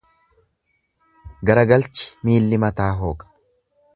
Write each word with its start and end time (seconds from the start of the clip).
Garagalchi 1.49 2.09
miilli 2.31 2.61
mataa 2.65 2.91
hooqa. 3.05 3.31